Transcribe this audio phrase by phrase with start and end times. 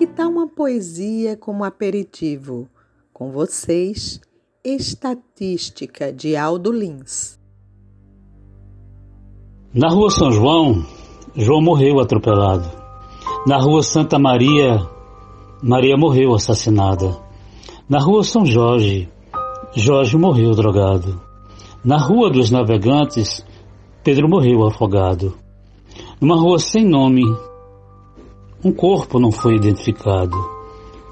[0.00, 2.66] que tal uma poesia como aperitivo?
[3.12, 4.18] Com vocês,
[4.64, 7.38] Estatística de Aldo Lins.
[9.74, 10.86] Na rua São João,
[11.36, 12.66] João morreu atropelado.
[13.46, 14.88] Na rua Santa Maria,
[15.62, 17.14] Maria morreu assassinada.
[17.86, 19.06] Na rua São Jorge,
[19.76, 21.20] Jorge morreu drogado.
[21.84, 23.44] Na rua dos Navegantes,
[24.02, 25.34] Pedro morreu afogado.
[26.18, 27.22] Numa rua sem nome,
[28.62, 30.36] um corpo não foi identificado.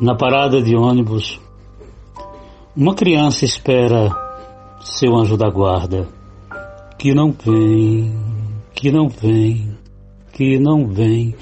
[0.00, 1.40] Na parada de ônibus,
[2.76, 4.10] uma criança espera
[4.80, 6.08] seu anjo da guarda,
[6.98, 8.12] que não vem,
[8.74, 9.76] que não vem,
[10.32, 11.34] que não vem.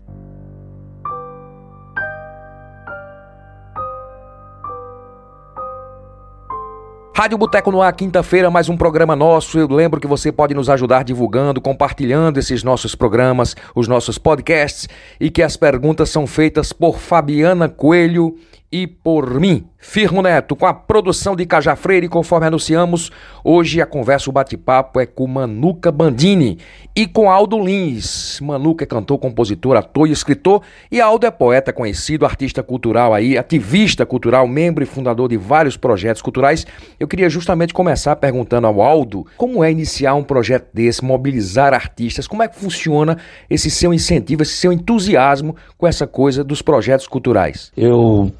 [7.16, 9.58] Rádio Boteco no ar, quinta-feira, mais um programa nosso.
[9.58, 14.86] Eu lembro que você pode nos ajudar divulgando, compartilhando esses nossos programas, os nossos podcasts
[15.18, 18.36] e que as perguntas são feitas por Fabiana Coelho
[18.70, 23.12] e por mim, Firmo Neto, com a produção de Cajá Freire, conforme anunciamos.
[23.44, 26.58] Hoje a conversa, o bate-papo é com Manuca Bandini
[26.94, 28.40] e com Aldo Lins.
[28.40, 33.38] Manuca é cantor, compositor, ator e escritor e Aldo é poeta conhecido, artista cultural aí,
[33.38, 36.66] ativista cultural, membro e fundador de vários projetos culturais.
[36.98, 42.26] Eu queria justamente começar perguntando ao Aldo como é iniciar um projeto desse, mobilizar artistas,
[42.26, 43.16] como é que funciona
[43.48, 47.70] esse seu incentivo, esse seu entusiasmo com essa coisa dos projetos culturais.
[47.76, 48.32] Eu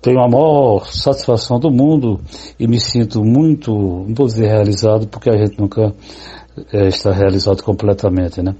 [0.00, 2.20] tenho a maior satisfação do mundo
[2.58, 5.92] e me sinto muito, muito realizado porque a gente nunca
[6.72, 8.54] está realizado completamente, né?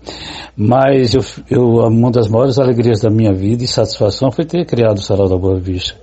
[0.56, 4.98] Mas eu, eu, uma das maiores alegrias da minha vida e satisfação foi ter criado
[4.98, 5.94] o Sarau da Boa Vista.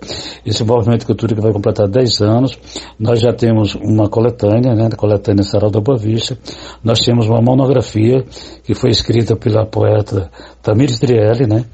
[0.45, 2.57] Esse movimento de cultura que vai completar 10 anos,
[2.99, 4.89] nós já temos uma coletânea, né?
[4.95, 6.37] Coletânea Sarau da Boa Vista.
[6.83, 8.23] Nós temos uma monografia
[8.63, 10.29] que foi escrita pela poeta
[10.61, 11.65] Tamires Drielli, né?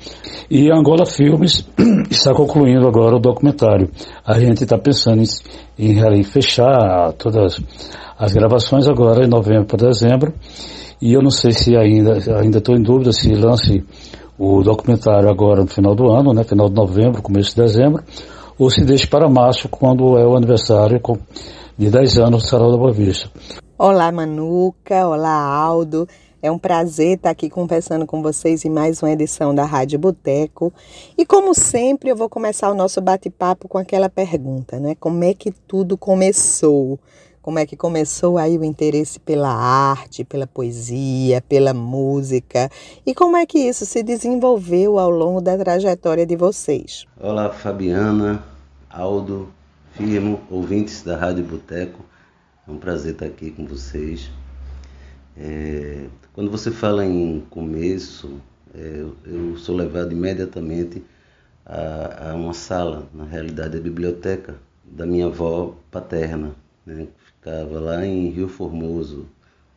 [0.50, 1.66] E Angola Filmes
[2.12, 3.90] está concluindo agora o documentário.
[4.26, 5.22] A gente está pensando
[5.80, 7.58] em, em, fechar todas
[8.22, 10.32] as gravações agora em novembro para dezembro.
[11.02, 13.84] E eu não sei se ainda ainda estou em dúvida se lance
[14.38, 16.44] o documentário agora no final do ano, né?
[16.44, 18.04] Final de novembro, começo de dezembro,
[18.60, 21.02] ou se deixe para março, quando é o aniversário
[21.76, 23.28] de 10 anos do Sarau da Boa Vista.
[23.76, 25.08] Olá, Manuca.
[25.08, 26.08] Olá, Aldo.
[26.44, 30.72] É um prazer estar aqui conversando com vocês em mais uma edição da Rádio Boteco.
[31.18, 34.96] E como sempre, eu vou começar o nosso bate-papo com aquela pergunta, né?
[35.00, 37.00] Como é que tudo começou?
[37.42, 42.70] Como é que começou aí o interesse pela arte, pela poesia, pela música?
[43.04, 47.08] E como é que isso se desenvolveu ao longo da trajetória de vocês?
[47.20, 48.44] Olá, Fabiana,
[48.88, 49.52] Aldo,
[49.94, 52.06] Firmo, ouvintes da Rádio Boteco.
[52.68, 54.30] É um prazer estar aqui com vocês.
[55.36, 58.40] É, quando você fala em começo,
[58.76, 61.04] é, eu sou levado imediatamente
[61.66, 66.52] a, a, uma sala, na realidade a biblioteca da minha avó paterna,
[66.86, 67.08] né?
[67.42, 69.26] Ficava lá em Rio Formoso,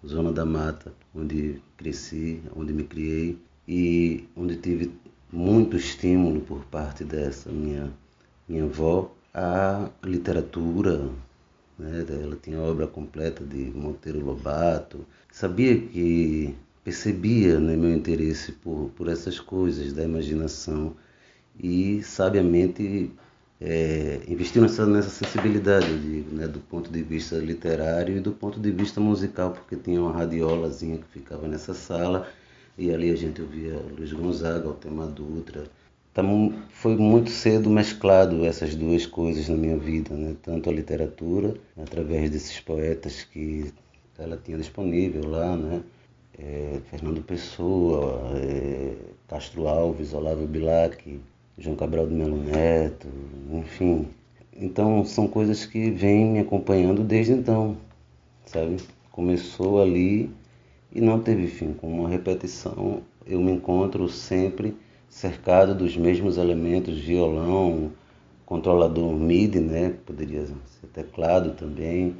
[0.06, 4.92] zona da mata, onde cresci, onde me criei e onde tive
[5.32, 7.90] muito estímulo por parte dessa minha
[8.46, 11.08] minha avó a literatura,
[11.78, 12.04] né?
[12.06, 15.00] ela tinha obra completa de Monteiro Lobato,
[15.32, 16.54] sabia que
[16.84, 20.94] percebia né, meu interesse por, por essas coisas da imaginação
[21.58, 23.10] e sabiamente
[23.66, 28.30] é, investiu nessa, nessa sensibilidade, eu digo, né, do ponto de vista literário e do
[28.30, 32.28] ponto de vista musical, porque tinha uma radiolazinha que ficava nessa sala
[32.76, 35.64] e ali a gente ouvia Luiz Gonzaga, Altemar Dutra.
[36.12, 40.36] Então, foi muito cedo mesclado essas duas coisas na minha vida, né?
[40.42, 43.72] tanto a literatura, através desses poetas que
[44.18, 45.82] ela tinha disponível lá, né?
[46.38, 48.94] É, Fernando Pessoa, é,
[49.28, 51.20] Castro Alves, Olavo Bilac,
[51.58, 53.08] João Cabral do Melo Neto,
[53.50, 54.08] enfim.
[54.56, 57.76] Então são coisas que vêm me acompanhando desde então,
[58.46, 58.76] sabe?
[59.10, 60.30] Começou ali
[60.92, 61.72] e não teve fim.
[61.72, 64.76] Com uma repetição, eu me encontro sempre
[65.08, 67.92] cercado dos mesmos elementos, violão,
[68.46, 69.94] controlador MIDI, né?
[70.04, 72.16] Poderia ser teclado também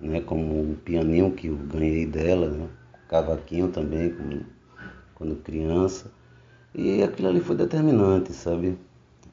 [0.00, 2.68] né, como o pianinho que eu ganhei dela, né,
[3.08, 4.46] cavaquinho também, quando,
[5.14, 6.10] quando criança.
[6.74, 8.78] E aquilo ali foi determinante, sabe?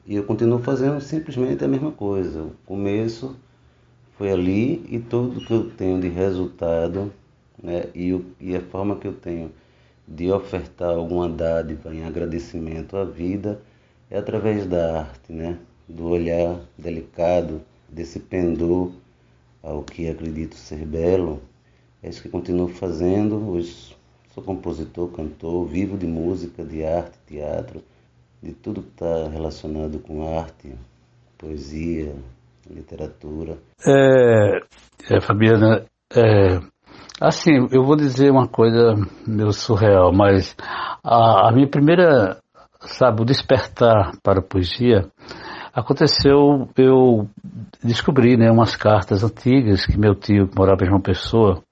[0.06, 2.42] E eu continuo fazendo simplesmente a mesma coisa.
[2.42, 3.36] O começo
[4.16, 7.12] foi ali e tudo que eu tenho de resultado
[7.62, 9.52] né, e, o, e a forma que eu tenho
[10.06, 13.60] de ofertar alguma dádiva em agradecimento à vida
[14.10, 15.58] é através da arte, né?
[15.88, 18.92] do olhar delicado, desse pendor
[19.62, 21.40] ao que acredito ser belo.
[22.02, 23.58] É isso que continuo fazendo.
[24.38, 27.82] Sou compositor, cantor, vivo de música, de arte, teatro,
[28.42, 30.74] de tudo que está relacionado com arte,
[31.36, 32.14] poesia,
[32.70, 33.58] literatura.
[33.84, 34.60] É,
[35.10, 36.60] é Fabiana, é,
[37.20, 38.94] Assim, eu vou dizer uma coisa
[39.26, 40.54] meio surreal, mas
[41.02, 42.38] a, a minha primeira,
[42.80, 45.08] sabe, o despertar para a poesia
[45.74, 47.28] aconteceu, eu
[47.82, 51.62] descobri, né, umas cartas antigas que meu tio, que morava em João Pessoa,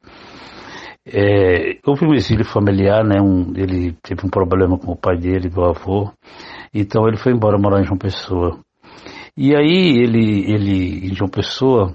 [1.07, 5.49] é, houve um exílio familiar, né, um, ele teve um problema com o pai dele,
[5.49, 6.11] do avô,
[6.75, 8.59] então ele foi embora morar em João Pessoa.
[9.37, 11.95] E aí ele, ele em João Pessoa,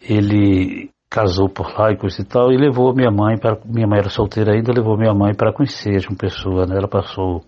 [0.00, 3.58] ele casou por lá e coisa e tal, e levou minha mãe para.
[3.64, 6.76] Minha mãe era solteira ainda, levou minha mãe para conhecer João Pessoa, né?
[6.76, 7.44] Ela passou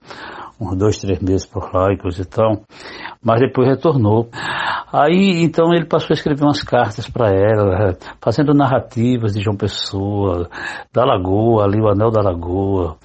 [0.72, 2.62] uns dois, três meses por lá e coisa e tal,
[3.22, 4.28] mas depois retornou.
[4.92, 10.48] Aí então ele passou a escrever umas cartas para ela, fazendo narrativas de João Pessoa,
[10.92, 12.96] da Lagoa, ali o Anel da Lagoa,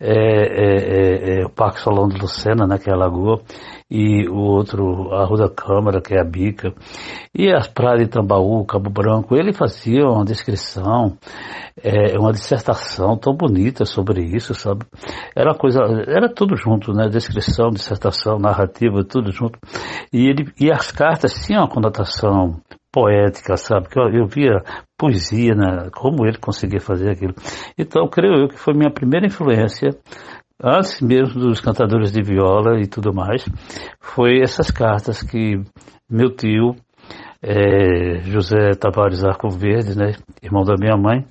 [0.00, 3.40] é, é, é, é o Parque Solão de Lucena, né, que é a Lagoa,
[3.90, 6.74] e o outro, a Rua da Câmara, que é a Bica,
[7.32, 11.16] e as praias de Tambaú, Cabo Branco, ele fazia uma descrição,
[11.82, 14.84] é, uma dissertação tão bonita sobre isso, sabe?
[15.36, 17.05] Era coisa, era tudo junto, né?
[17.08, 19.58] Descrição, dissertação, narrativa, tudo junto.
[20.12, 22.60] E ele, e as cartas tinham uma conotação
[22.92, 23.88] poética, sabe?
[23.88, 24.62] Que eu, eu via
[24.96, 25.90] poesia, né?
[25.94, 27.34] Como ele conseguia fazer aquilo.
[27.78, 29.90] Então, creio eu que foi minha primeira influência
[30.62, 33.44] antes mesmo dos cantadores de viola e tudo mais,
[34.00, 35.60] foi essas cartas que
[36.08, 36.74] meu tio
[37.46, 41.24] é, José Tavares Arco Verde, né, irmão da minha mãe,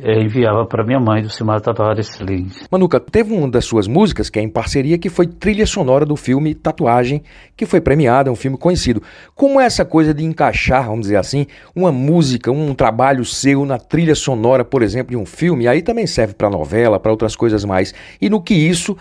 [0.00, 2.68] é, enviava para minha mãe, do Cimar Tavares Lins.
[2.70, 6.14] Manuca, teve uma das suas músicas, que é em parceria, que foi trilha sonora do
[6.14, 7.24] filme Tatuagem,
[7.56, 9.02] que foi premiada, é um filme conhecido.
[9.34, 13.78] Como é essa coisa de encaixar, vamos dizer assim, uma música, um trabalho seu na
[13.78, 17.64] trilha sonora, por exemplo, de um filme, aí também serve para novela, para outras coisas
[17.64, 17.92] mais.
[18.20, 18.96] E no que isso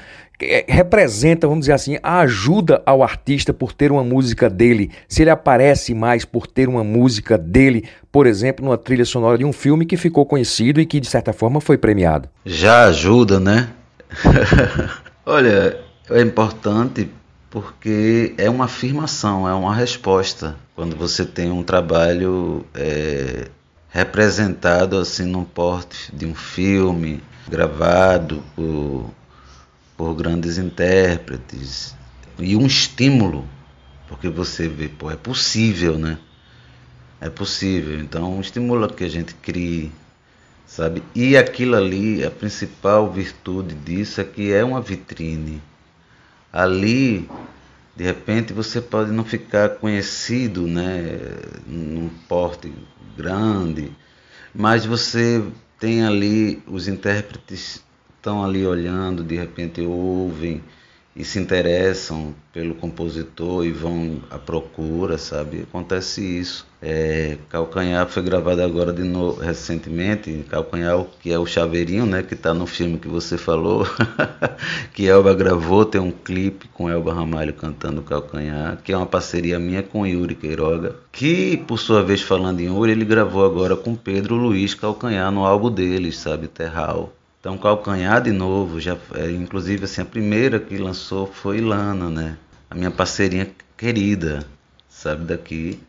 [0.68, 5.94] representa, vamos dizer assim, ajuda ao artista por ter uma música dele, se ele aparece
[5.96, 9.98] mais por ter uma música dele, por exemplo, numa trilha sonora de um filme que
[9.98, 12.30] ficou conhecido e que de certa forma foi premiado.
[12.46, 13.70] Já ajuda, né?
[15.26, 15.78] Olha,
[16.10, 17.10] é importante
[17.50, 20.56] porque é uma afirmação, é uma resposta.
[20.76, 23.48] Quando você tem um trabalho é,
[23.90, 28.44] representado assim num porte de um filme, gravado
[29.98, 31.96] por grandes intérpretes
[32.38, 33.48] e um estímulo,
[34.08, 36.20] porque você vê, pô, é possível, né?
[37.20, 38.00] É possível.
[38.00, 39.92] Então, estimula que a gente crie,
[40.68, 41.02] sabe?
[41.16, 45.62] E aquilo ali, a principal virtude disso é que é uma vitrine.
[46.54, 47.28] Ali,
[47.96, 51.20] de repente, você pode não ficar conhecido, né,
[51.66, 52.72] num porte
[53.18, 53.92] grande,
[54.54, 55.44] mas você
[55.80, 57.84] tem ali os intérpretes
[58.28, 60.62] estão ali olhando, de repente ouvem
[61.16, 65.62] e se interessam pelo compositor e vão à procura, sabe?
[65.62, 66.68] Acontece isso.
[66.82, 72.34] É, Calcanhar foi gravado agora de novo, recentemente, Calcanhar, que é o chaveirinho, né, que
[72.34, 73.88] está no filme que você falou,
[74.94, 79.58] que Elba gravou, tem um clipe com Elba Ramalho cantando Calcanhar, que é uma parceria
[79.58, 83.96] minha com Yuri Queiroga, que, por sua vez, falando em Yuri, ele gravou agora com
[83.96, 87.17] Pedro Luiz Calcanhar no álbum deles, sabe, Terral.
[87.48, 92.38] Então, Calcanhar de novo, já, é, inclusive assim, a primeira que lançou foi Ilana, né?
[92.70, 94.46] A minha parceirinha querida,
[94.90, 95.80] sabe daqui.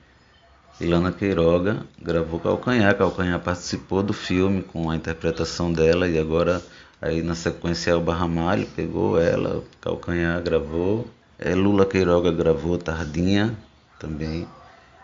[0.80, 6.62] Ilana Queiroga gravou Calcanhar, Calcanhar participou do filme com a interpretação dela e agora
[7.02, 11.08] aí na sequência o Barramalho pegou ela, Calcanhar gravou,
[11.40, 13.52] é, Lula Queiroga gravou Tardinha
[13.98, 14.46] também.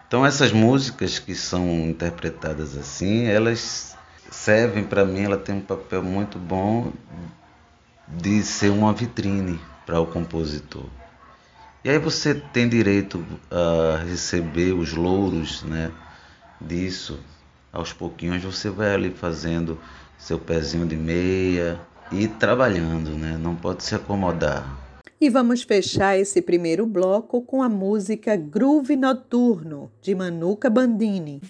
[0.06, 3.96] Então essas músicas que são interpretadas assim, elas
[4.30, 6.92] servem para mim, ela tem um papel muito bom
[8.06, 10.86] de ser uma vitrine para o compositor.
[11.84, 15.92] E aí você tem direito a receber os louros, né,
[16.60, 17.18] disso.
[17.72, 19.78] Aos pouquinhos você vai ali fazendo
[20.16, 21.78] seu pezinho de meia
[22.10, 23.36] e trabalhando, né?
[23.36, 24.64] Não pode se acomodar.
[25.20, 31.40] E vamos fechar esse primeiro bloco com a música Groove Noturno de Manuca Bandini.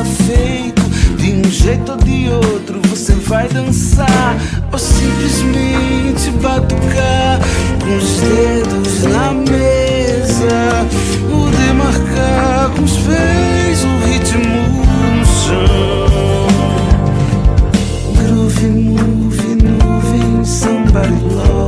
[0.00, 0.82] Tá feito.
[1.16, 4.36] De um jeito ou de outro você vai dançar.
[4.72, 7.40] Ou simplesmente batucar
[7.80, 10.86] com os dedos na mesa.
[11.32, 14.84] Ou demarcar com os pés o ritmo
[15.16, 16.46] no chão.
[18.16, 21.59] Groove, move, nuvem, somebody love.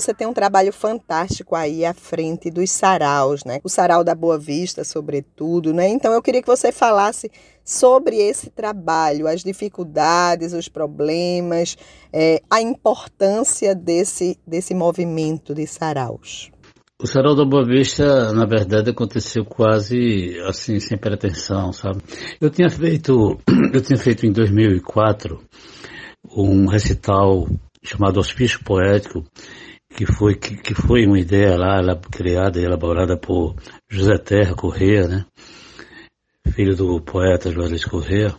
[0.00, 3.60] você tem um trabalho fantástico aí à frente dos saraus, né?
[3.64, 5.88] O sarau da Boa Vista, sobretudo, né?
[5.88, 7.30] Então eu queria que você falasse
[7.64, 11.76] sobre esse trabalho, as dificuldades, os problemas,
[12.12, 16.50] é, a importância desse, desse movimento de saraus.
[17.02, 22.02] O Sarau da Boa Vista, na verdade, aconteceu quase assim, sem pretensão, sabe?
[22.40, 23.38] Eu tinha feito,
[23.72, 25.38] eu tinha feito em 2004
[26.34, 27.46] um recital
[27.82, 29.24] chamado Hospício Poético,
[29.96, 33.56] que foi, que, que foi uma ideia lá, criada e elaborada por
[33.88, 35.24] José Terra Corrêa, né?
[36.52, 38.34] Filho do poeta Juarez Corrêa.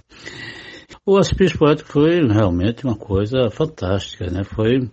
[1.04, 4.44] O Hospício Poético foi realmente uma coisa fantástica, né?
[4.44, 4.88] Foi,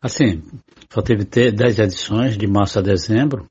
[0.00, 0.42] assim,
[0.90, 3.46] só teve 10 edições, de março a dezembro,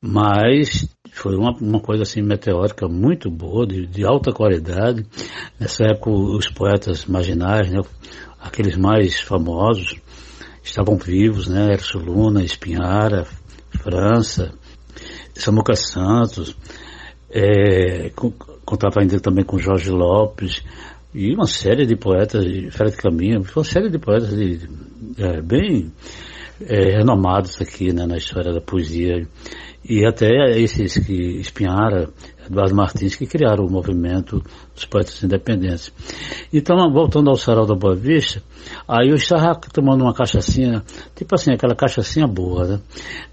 [0.00, 5.04] mas foi uma, uma coisa assim meteórica muito boa, de, de alta qualidade.
[5.58, 7.80] Nessa época, os poetas marginais, né?
[8.38, 10.00] aqueles mais famosos,
[10.66, 11.72] estavam vivos, né?
[11.72, 13.26] Erso Luna, Espinhara,
[13.70, 14.52] França,
[15.34, 16.56] Samuca Santos,
[17.30, 18.10] é,
[18.64, 20.62] contava ainda também com Jorge Lopes,
[21.14, 24.68] e uma série de poetas, Fred Caminha, uma série de poetas de,
[25.18, 25.92] é, bem
[26.60, 29.26] é, renomados aqui né, na história da poesia.
[29.88, 32.10] E até esses que Espinhara,
[32.46, 34.42] Eduardo Martins, que criaram o movimento
[34.74, 35.92] dos poetas independentes.
[36.52, 38.42] Então, voltando ao Sarau da Boa Vista,
[38.88, 40.82] aí eu estava tomando uma cachaçinha,
[41.14, 42.80] tipo assim, aquela cachaçinha boa, né?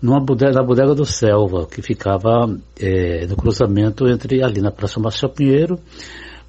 [0.02, 5.00] Numa bodega, na bodega do Selva, que ficava é, no cruzamento entre ali na Praça
[5.00, 5.80] Marcelo Pinheiro,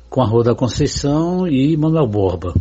[0.09, 2.55] com a Rua da Conceição e Manuel Borba.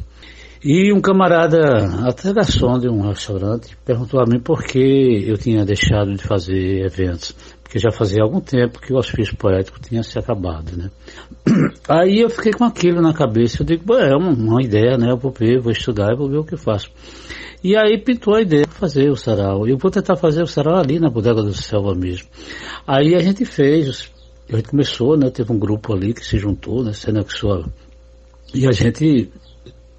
[0.65, 1.59] E um camarada,
[2.07, 6.85] até garçom de um restaurante, perguntou a mim por que eu tinha deixado de fazer
[6.85, 7.35] eventos.
[7.73, 10.91] Porque já fazia algum tempo que o hospício poético tinha se acabado, né?
[11.89, 13.63] Aí eu fiquei com aquilo na cabeça.
[13.63, 15.09] Eu digo, é uma, uma ideia, né?
[15.09, 16.91] Eu vou ver, vou estudar e vou ver o que faço.
[17.63, 19.67] E aí pintou a ideia de fazer o sarau.
[19.67, 22.27] Eu vou tentar fazer o sarau ali na Bodega do Selva mesmo.
[22.85, 24.11] Aí a gente fez,
[24.51, 25.31] a gente começou, né?
[25.31, 26.93] Teve um grupo ali que se juntou, né?
[26.93, 27.65] Se anexou.
[28.53, 29.31] E a gente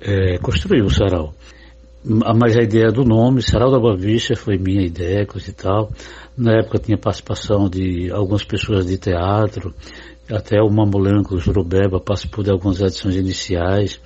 [0.01, 1.35] é, construiu o sarau.
[2.07, 5.91] Mas a ideia do nome, Sarau da Boa Vista, foi minha ideia, coisa e tal.
[6.37, 9.75] Na época tinha participação de algumas pessoas de teatro,
[10.31, 13.99] até o Mamulenco, o Jurubeba participou de algumas edições iniciais,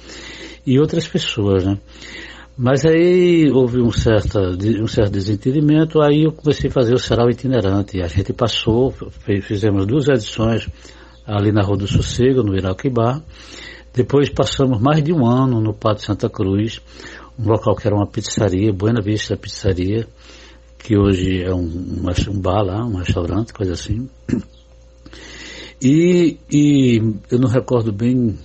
[0.64, 1.78] e outras pessoas, né?
[2.56, 4.38] Mas aí houve um certo,
[4.80, 8.00] um certo desentendimento, aí eu comecei a fazer o sarau itinerante.
[8.02, 8.92] A gente passou,
[9.42, 10.68] fizemos duas edições
[11.24, 13.22] ali na Rua do Sossego, no Iraquibá.
[13.94, 16.80] Depois passamos mais de um ano no Pátio Santa Cruz,
[17.38, 20.06] um local que era uma pizzaria, Buena Vista Pizzaria,
[20.78, 24.08] que hoje é um, um bar lá, um restaurante, coisa assim.
[25.80, 26.96] E, e
[27.30, 28.36] eu não recordo bem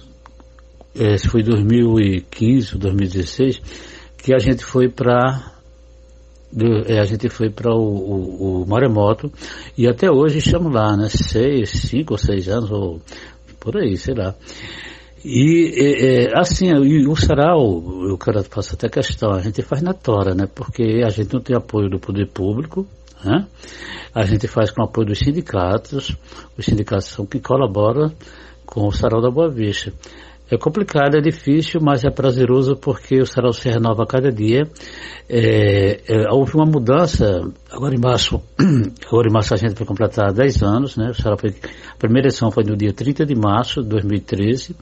[0.96, 3.62] é, se foi 2015 ou 2016,
[4.18, 5.52] que a gente foi para
[6.86, 9.32] é, a gente foi para o, o, o, Maremoto
[9.76, 11.10] e até hoje estamos lá, né?
[11.10, 13.02] Seis, cinco ou seis anos, ou
[13.60, 14.36] por aí, sei lá.
[15.26, 16.70] E é, é, assim,
[17.08, 20.48] o sarau, eu quero faço até questão, a gente faz na tora, né?
[20.54, 22.86] Porque a gente não tem apoio do poder público,
[23.24, 23.48] né?
[24.14, 26.16] A gente faz com apoio dos sindicatos,
[26.58, 28.12] os sindicatos são que colaboram
[28.66, 29.94] com o sarau da Boa Vista.
[30.52, 34.64] É complicado, é difícil, mas é prazeroso porque o sarau se renova a cada dia.
[35.30, 38.42] É, é, houve uma mudança, agora em março,
[39.08, 41.12] agora em março a gente vai completar 10 anos, né?
[41.12, 44.76] O sarau foi, a primeira edição foi no dia 30 de março de 2013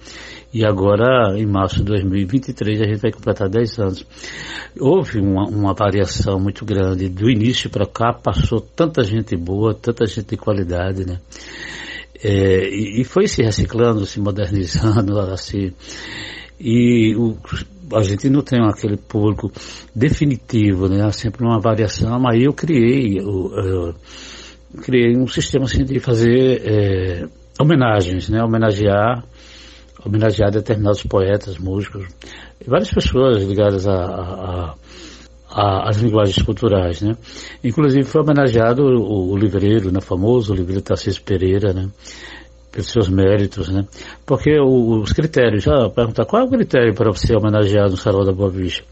[0.51, 4.05] e agora em março de 2023 a gente vai completar 10 anos.
[4.79, 10.07] Houve uma, uma variação muito grande, do início para cá passou tanta gente boa, tanta
[10.07, 11.19] gente de qualidade, né?
[12.23, 15.71] É, e, e, foi se reciclando, se modernizando, assim.
[16.59, 17.35] E o,
[17.95, 19.51] a gente não tem aquele público
[19.95, 21.03] definitivo, né?
[21.03, 23.95] Há sempre uma variação, mas eu criei, eu, eu
[24.81, 27.27] criei um sistema assim de fazer é,
[27.59, 28.43] homenagens, né?
[28.43, 29.23] Homenagear,
[30.05, 32.05] homenagear determinados poetas, músicos,
[32.67, 34.75] várias pessoas ligadas a, a, a
[35.53, 37.15] as linguagens culturais, né?
[37.63, 41.89] Inclusive foi homenageado o, o livreiro, né, famoso livreiro Tarcísio Pereira, né?
[42.71, 43.85] Pelos seus méritos, né?
[44.25, 48.23] Porque o, os critérios, ah, perguntar qual é o critério para ser homenageado no Salão
[48.23, 48.85] da Boa Vista?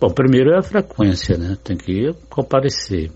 [0.00, 1.56] Bom, primeiro é a frequência, né?
[1.64, 3.10] Tem que comparecer.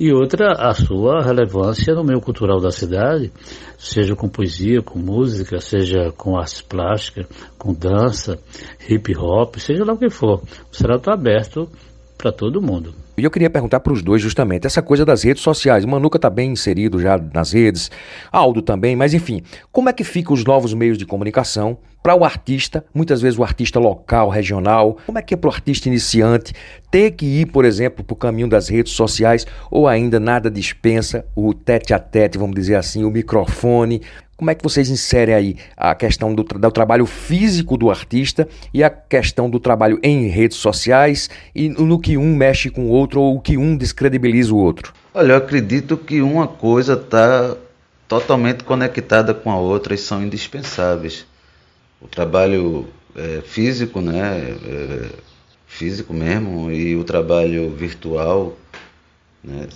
[0.00, 3.32] E outra, a sua relevância no meio cultural da cidade,
[3.78, 8.36] seja com poesia, com música, seja com artes plásticas, com dança,
[8.88, 10.42] hip hop, seja lá o que for.
[10.42, 11.70] O Sarau está aberto
[12.24, 12.94] para todo mundo.
[13.18, 15.84] E eu queria perguntar para os dois justamente essa coisa das redes sociais.
[15.84, 17.90] Manuca está bem inserido já nas redes,
[18.32, 22.24] Aldo também, mas enfim, como é que ficam os novos meios de comunicação para o
[22.24, 26.52] artista, muitas vezes o artista local, regional, como é que é para o artista iniciante
[26.90, 31.26] ter que ir, por exemplo, para o caminho das redes sociais ou ainda nada dispensa
[31.34, 34.02] o tete a tete, vamos dizer assim, o microfone,
[34.36, 38.82] como é que vocês inserem aí a questão do, do, trabalho físico do artista e
[38.82, 43.20] a questão do trabalho em redes sociais e no que um mexe com o outro
[43.20, 44.92] ou o que um descredibiliza o outro?
[45.12, 47.56] Olha, eu acredito que uma coisa está
[48.08, 51.26] totalmente conectada com a outra e são indispensáveis.
[52.00, 55.08] O trabalho é, físico, né, é,
[55.66, 58.56] físico mesmo, e o trabalho virtual,
[59.42, 59.68] né,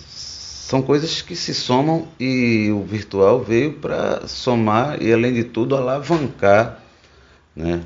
[0.69, 5.75] são coisas que se somam e o virtual veio para somar e, além de tudo,
[5.75, 6.79] alavancar,
[7.55, 7.81] né?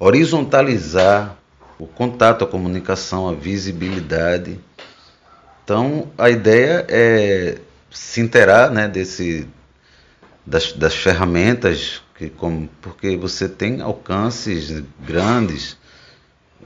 [0.00, 1.38] horizontalizar
[1.78, 4.58] o contato, a comunicação, a visibilidade.
[5.62, 9.46] Então, a ideia é se interar né, desse,
[10.44, 15.76] das, das ferramentas, que, como, porque você tem alcances grandes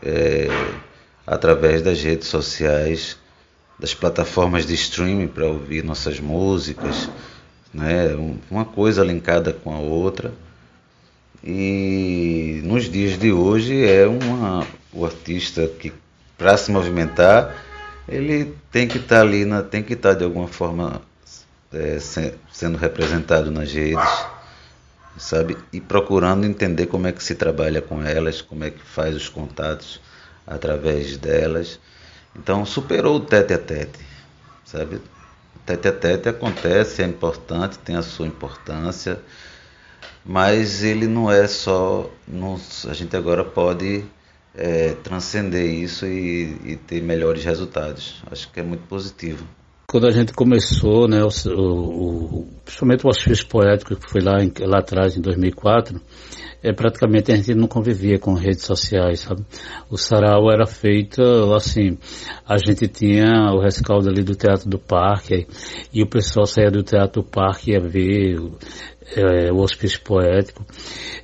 [0.02, 0.48] é,
[1.26, 3.18] através das redes sociais
[3.78, 7.08] das plataformas de streaming para ouvir nossas músicas,
[7.72, 8.08] né?
[8.50, 10.32] uma coisa linkada com a outra.
[11.44, 15.92] E nos dias de hoje é uma, o artista que
[16.36, 17.54] para se movimentar
[18.08, 21.00] ele tem que estar tá ali, na, tem que estar tá de alguma forma
[21.72, 24.26] é, se, sendo representado nas redes,
[25.16, 25.56] sabe?
[25.72, 29.28] E procurando entender como é que se trabalha com elas, como é que faz os
[29.28, 30.00] contatos
[30.46, 31.78] através delas
[32.38, 33.98] então superou o tete a tete,
[34.64, 34.96] sabe?
[34.96, 39.20] O tete a tete acontece, é importante, tem a sua importância,
[40.24, 42.10] mas ele não é só.
[42.88, 44.04] A gente agora pode
[44.54, 48.22] é, transcender isso e, e, ter melhores resultados.
[48.30, 49.44] Acho que é muito positivo.
[49.90, 54.52] Quando a gente começou, né, o, o, principalmente o Auxílio Poético, que foi lá, em,
[54.66, 55.98] lá atrás, em 2004,
[56.62, 59.46] é, praticamente a gente não convivia com redes sociais, sabe?
[59.88, 61.22] O sarau era feito
[61.54, 61.96] assim,
[62.46, 65.46] a gente tinha o rescaldo ali do Teatro do Parque,
[65.90, 68.36] e o pessoal saía do Teatro do Parque e ia ver
[69.16, 70.66] é, o hospício poético.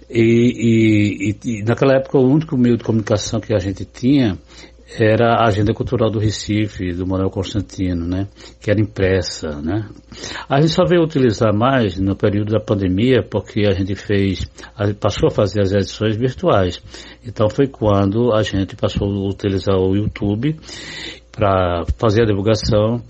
[0.09, 4.39] E, e, e, naquela época o único meio de comunicação que a gente tinha
[4.99, 8.29] era a agenda cultural do Recife, do Manuel Constantino, né?
[8.61, 9.89] Que era impressa, né?
[10.49, 14.87] A gente só veio utilizar mais no período da pandemia porque a gente fez, a
[14.87, 16.81] gente passou a fazer as edições virtuais.
[17.27, 20.57] Então foi quando a gente passou a utilizar o YouTube
[21.33, 23.03] para fazer a divulgação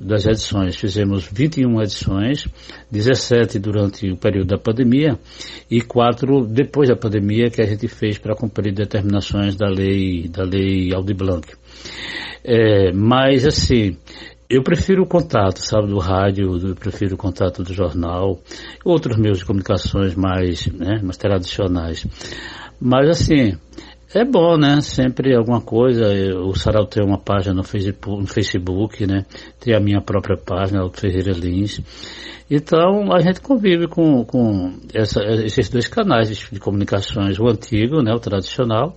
[0.00, 0.76] das edições.
[0.76, 2.48] Fizemos 21 edições,
[2.90, 5.18] 17 durante o período da pandemia
[5.70, 10.42] e quatro depois da pandemia que a gente fez para cumprir determinações da lei da
[10.42, 11.46] lei Aldi Blanc.
[12.42, 13.96] É, mas assim,
[14.48, 18.40] eu prefiro o contato, sabe, do rádio, eu prefiro o contato do jornal,
[18.84, 22.04] outros meios de comunicações mais, né, mais tradicionais.
[22.80, 23.58] Mas assim,
[24.14, 24.80] é bom, né?
[24.80, 26.04] Sempre alguma coisa.
[26.40, 29.24] O Sarau tem uma página no Facebook, no Facebook, né?
[29.58, 31.80] Tem a minha própria página, o Ferreira Lins.
[32.50, 38.12] Então a gente convive com, com essa, esses dois canais de comunicações, o antigo, né,
[38.12, 38.96] o tradicional,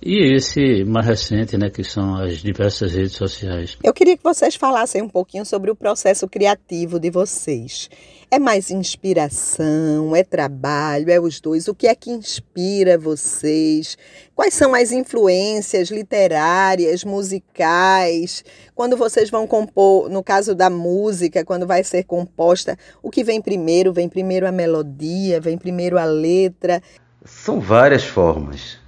[0.00, 3.78] e esse mais recente, né, que são as diversas redes sociais.
[3.82, 7.88] Eu queria que vocês falassem um pouquinho sobre o processo criativo de vocês.
[8.30, 11.66] É mais inspiração, é trabalho, é os dois?
[11.66, 13.96] O que é que inspira vocês?
[14.34, 18.44] Quais são as influências literárias, musicais?
[18.74, 23.40] Quando vocês vão compor, no caso da música, quando vai ser composta, o que vem
[23.40, 23.92] primeiro?
[23.92, 26.82] Vem primeiro a melodia, vem primeiro a letra?
[27.24, 28.85] São várias formas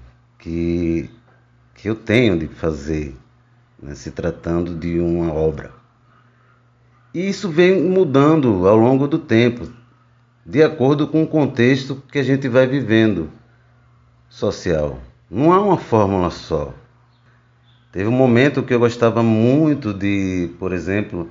[0.48, 1.10] que,
[1.74, 3.14] que eu tenho de fazer,
[3.82, 5.72] né, se tratando de uma obra.
[7.12, 9.70] E isso vem mudando ao longo do tempo,
[10.46, 13.30] de acordo com o contexto que a gente vai vivendo
[14.30, 14.98] social.
[15.30, 16.72] Não há uma fórmula só.
[17.92, 21.30] Teve um momento que eu gostava muito de, por exemplo,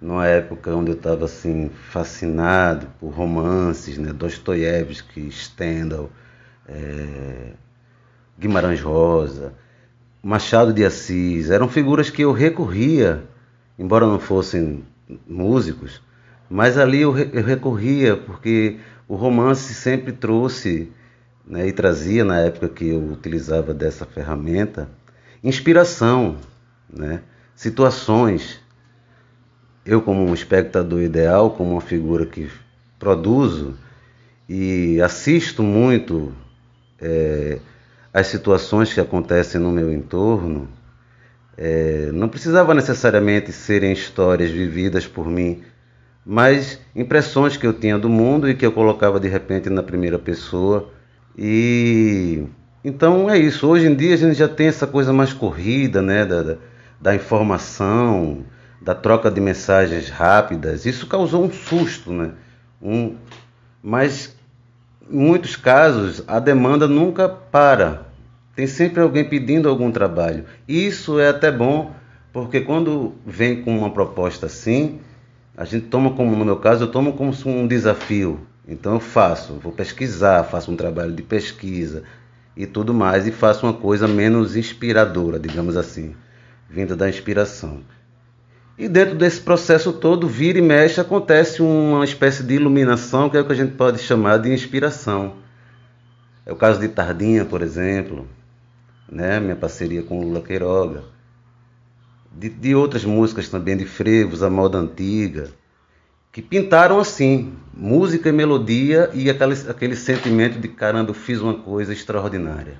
[0.00, 6.10] numa época onde eu estava assim fascinado por romances, né, Dostoiévski, Stendhal,
[6.68, 7.54] é,
[8.38, 9.54] Guimarães Rosa,
[10.22, 13.24] Machado de Assis, eram figuras que eu recorria,
[13.78, 14.84] embora não fossem
[15.26, 16.00] músicos,
[16.48, 20.92] mas ali eu, recorria porque o romance sempre trouxe
[21.46, 24.88] né, e trazia na época que eu utilizava dessa ferramenta
[25.42, 26.36] inspiração,
[26.88, 27.22] né,
[27.54, 28.60] situações.
[29.84, 32.48] Eu como um espectador ideal, como uma figura que
[32.98, 33.76] produzo
[34.48, 36.32] e assisto muito
[37.00, 37.58] é,
[38.12, 40.68] as situações que acontecem no meu entorno
[41.56, 45.62] é, não precisava necessariamente serem histórias vividas por mim,
[46.24, 50.18] mas impressões que eu tinha do mundo e que eu colocava de repente na primeira
[50.18, 50.90] pessoa.
[51.36, 52.44] E
[52.84, 53.66] então é isso.
[53.66, 56.56] Hoje em dia a gente já tem essa coisa mais corrida, né, da,
[57.00, 58.44] da informação,
[58.80, 60.84] da troca de mensagens rápidas.
[60.84, 62.32] Isso causou um susto, né?
[62.80, 63.16] Um,
[63.82, 64.36] mas
[65.12, 68.06] muitos casos, a demanda nunca para.
[68.56, 70.44] Tem sempre alguém pedindo algum trabalho.
[70.66, 71.92] Isso é até bom,
[72.32, 75.00] porque quando vem com uma proposta assim,
[75.56, 78.40] a gente toma como, no meu caso, eu tomo como um desafio.
[78.66, 82.04] Então eu faço, vou pesquisar, faço um trabalho de pesquisa
[82.56, 86.14] e tudo mais, e faço uma coisa menos inspiradora, digamos assim,
[86.68, 87.80] vinda da inspiração.
[88.78, 93.40] E dentro desse processo todo, vira e mexe, acontece uma espécie de iluminação, que é
[93.40, 95.36] o que a gente pode chamar de inspiração.
[96.46, 98.26] É o caso de Tardinha, por exemplo,
[99.10, 99.38] né?
[99.38, 101.04] minha parceria com Lula Queiroga.
[102.34, 105.50] De, de outras músicas também, de Frevos, A Moda Antiga,
[106.32, 111.54] que pintaram assim, música e melodia e aquele, aquele sentimento de caramba, eu fiz uma
[111.54, 112.78] coisa extraordinária.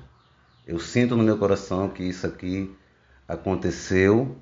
[0.65, 2.75] Eu sinto no meu coração que isso aqui
[3.27, 4.35] aconteceu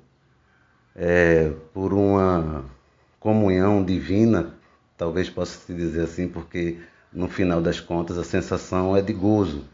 [0.96, 2.64] é, por uma
[3.18, 4.54] comunhão divina,
[4.96, 6.78] talvez possa se dizer assim, porque
[7.12, 9.64] no final das contas a sensação é de gozo.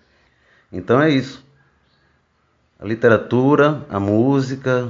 [0.72, 1.44] Então é isso.
[2.78, 4.88] A literatura, a música,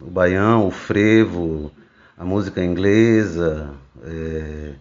[0.00, 1.70] o baião, o frevo,
[2.18, 3.70] a música inglesa,
[4.02, 4.72] é,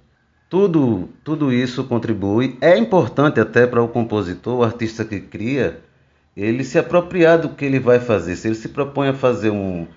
[0.50, 2.58] tudo, tudo isso contribui.
[2.62, 5.80] É importante até para o compositor, o artista que cria,
[6.36, 8.36] ele se apropriar do que ele vai fazer.
[8.36, 9.88] Se ele se propõe a fazer um,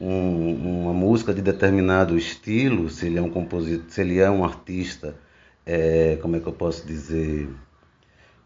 [0.00, 4.44] um, uma música de determinado estilo, se ele é um compositor, se ele é um
[4.44, 5.16] artista,
[5.64, 7.48] é, como é que eu posso dizer,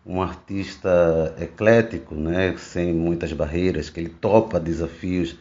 [0.07, 5.37] um artista eclético, né, sem muitas barreiras, que ele topa desafios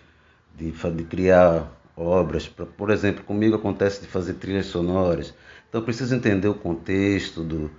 [0.56, 2.48] de, de criar obras.
[2.48, 5.34] Por exemplo, comigo acontece de fazer trilhas sonoras.
[5.68, 7.72] Então, eu preciso entender o contexto do,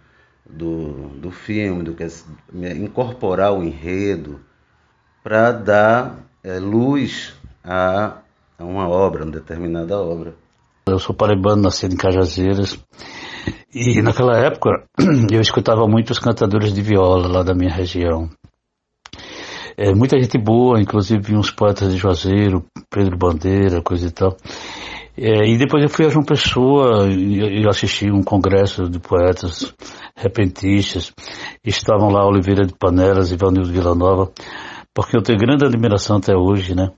[0.48, 4.40] do, do filme, do que é, incorporar o enredo
[5.22, 7.34] para dar é, luz
[7.70, 8.18] a,
[8.58, 10.34] uma obra, uma determinada obra.
[10.86, 12.76] Eu sou paraibano, nascido em Cajazeiras.
[13.72, 14.84] E naquela época
[15.30, 18.28] eu escutava muito os cantadores de viola lá da minha região.
[19.76, 24.36] É, muita gente boa, inclusive uns poetas de Juazeiro, Pedro Bandeira, coisa e tal.
[25.16, 29.72] É, e depois eu fui a João Pessoa e assisti um congresso de poetas
[30.16, 31.12] repentistas.
[31.64, 34.30] Estavam lá Oliveira de Panelas e Vanildo Villanova,
[34.92, 36.90] porque eu tenho grande admiração até hoje, né?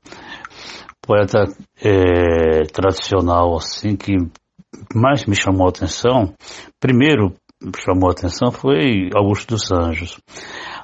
[1.05, 1.45] Poeta
[1.83, 4.17] é, tradicional, assim, que
[4.95, 6.33] mais me chamou a atenção,
[6.81, 7.35] primeiro
[7.85, 10.19] chamou a atenção foi Augusto dos Anjos.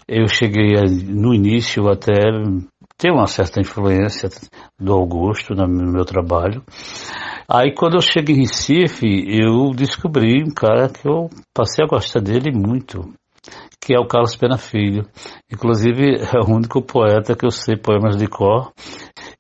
[0.07, 0.75] Eu cheguei
[1.07, 2.13] no início até
[2.97, 4.29] ter uma certa influência
[4.79, 6.63] do Augusto no meu trabalho.
[7.49, 12.21] Aí quando eu cheguei em Recife, eu descobri um cara que eu passei a gostar
[12.21, 13.13] dele muito,
[13.81, 15.07] que é o Carlos Pena Filho.
[15.53, 18.73] Inclusive é o único poeta que eu sei poemas de cor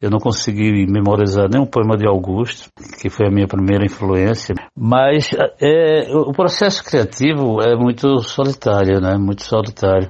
[0.01, 2.70] eu não consegui memorizar nenhum poema de Augusto,
[3.01, 5.29] que foi a minha primeira influência, mas
[5.61, 9.16] é, o processo criativo é muito solitário, né?
[9.18, 10.09] Muito solitário.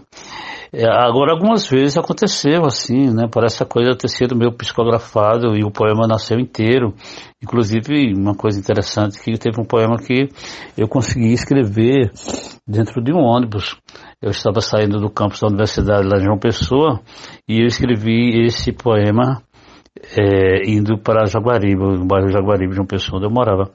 [0.71, 3.27] É, agora, algumas vezes aconteceu assim, né?
[3.33, 6.93] Parece a coisa ter sido meio psicografado e o poema nasceu inteiro.
[7.43, 10.29] Inclusive, uma coisa interessante que teve um poema que
[10.77, 12.13] eu consegui escrever
[12.67, 13.79] dentro de um ônibus.
[14.21, 17.01] Eu estava saindo do campus da universidade lá em João Pessoa
[17.49, 19.41] e eu escrevi esse poema
[20.17, 23.71] é, indo para Jaguaribe, no bairro Jaguaribe uma pessoa onde eu morava.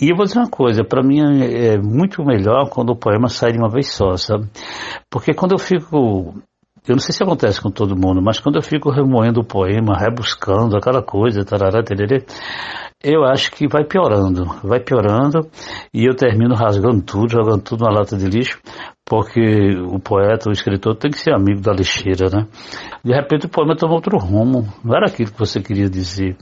[0.00, 3.52] E eu vou dizer uma coisa, para mim é muito melhor quando o poema sai
[3.52, 4.48] de uma vez só, sabe?
[5.10, 6.34] Porque quando eu fico
[6.86, 9.96] eu não sei se acontece com todo mundo, mas quando eu fico remoendo o poema,
[9.96, 12.22] rebuscando aquela coisa, tarará, tererê,
[13.04, 15.46] eu acho que vai piorando, vai piorando
[15.92, 18.58] e eu termino rasgando tudo, jogando tudo na lata de lixo,
[19.04, 22.46] porque o poeta, o escritor tem que ser amigo da lixeira, né?
[23.04, 26.36] De repente o poema toma outro rumo, não era aquilo que você queria dizer.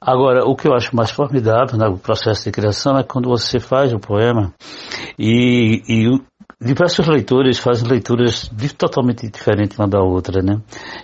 [0.00, 3.92] Agora, o que eu acho mais formidável no processo de criação é quando você faz
[3.92, 4.54] o poema
[5.18, 6.08] e, e
[6.60, 10.60] diversos leitores fazem leituras totalmente diferentes uma da outra, né?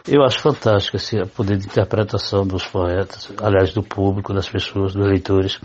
[0.07, 5.07] Eu acho fantástico esse poder de interpretação dos poetas, aliás, do público, das pessoas, dos
[5.07, 5.59] leitores.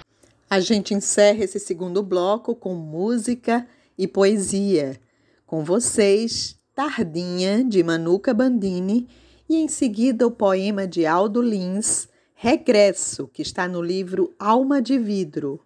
[0.50, 4.98] A gente encerra esse segundo bloco com música e poesia.
[5.46, 9.08] Com vocês, Tardinha, de Manuca Bandini,
[9.50, 14.98] e em seguida o poema de Aldo Lins, Regresso, que está no livro Alma de
[14.98, 15.60] Vidro.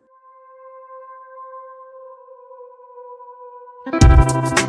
[4.28, 4.65] Thank you.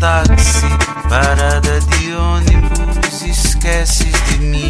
[0.00, 0.66] táxi,
[1.10, 4.68] parada de ônibus, esqueces de mim.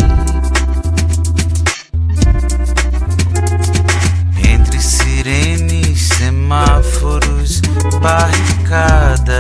[4.45, 7.63] Entre sirenes, semáforos,
[8.03, 9.37] barricadas,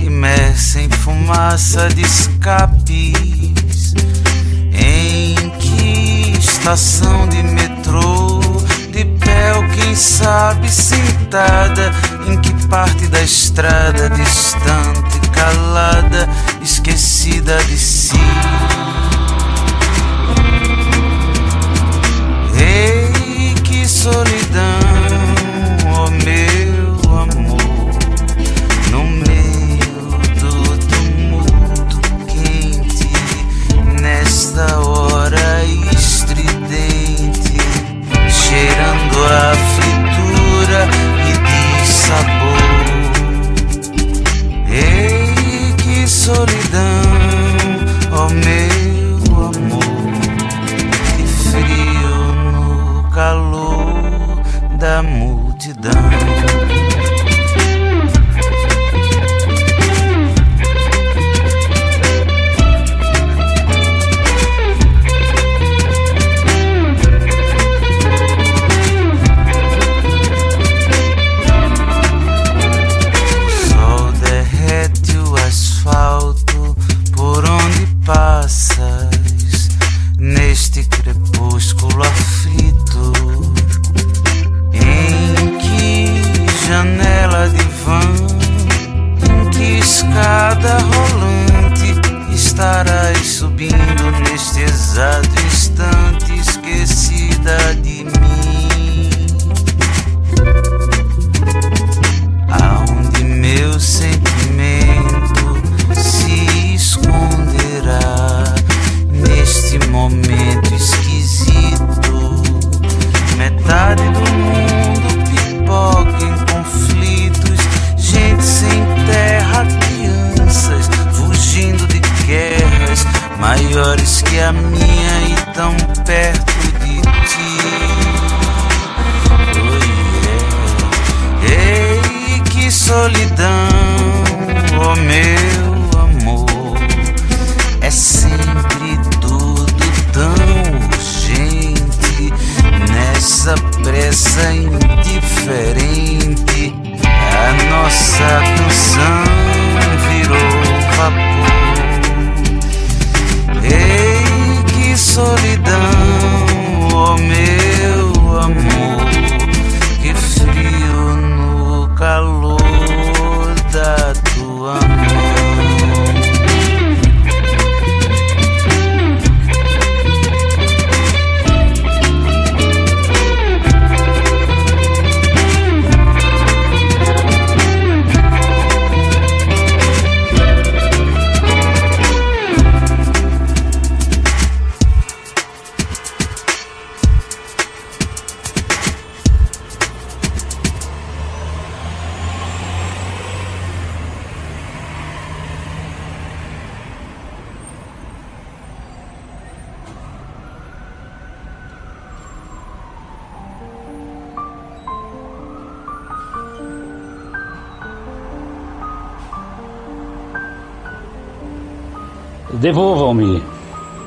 [0.00, 3.94] imersa em fumaça de escapes.
[4.72, 8.40] Em que estação de metrô?
[8.90, 11.92] De pé ou quem sabe sentada
[12.26, 16.28] em que parte da estrada distante, calada,
[16.60, 18.16] esquecida de si.
[22.58, 24.85] Ei, que solidão.
[46.46, 46.95] solidão.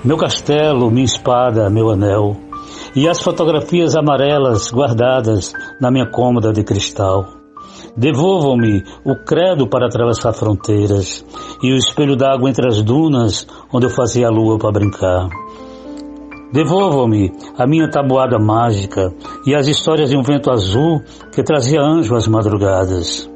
[0.10, 2.36] Meu castelo, minha espada, meu anel
[2.95, 7.28] e as fotografias amarelas guardadas na minha cômoda de cristal.
[7.95, 11.24] Devolvam-me o credo para atravessar fronteiras
[11.62, 15.30] e o espelho d'água entre as dunas onde eu fazia a lua para brincar.
[16.52, 19.13] Devolvam-me a minha tabuada mágica
[19.45, 23.30] e as histórias de um vento azul que trazia anjo às madrugadas.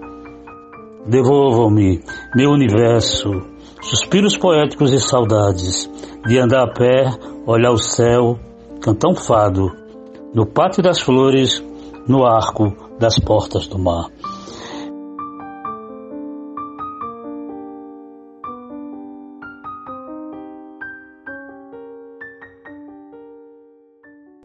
[1.06, 2.02] Devolvam-me
[2.36, 3.53] meu universo,
[3.84, 5.89] suspiros poéticos e saudades
[6.26, 7.06] de andar a pé,
[7.46, 8.39] olhar o céu,
[8.82, 9.72] cantar um fado,
[10.34, 11.63] no pátio das flores,
[12.08, 14.10] no arco das portas do mar.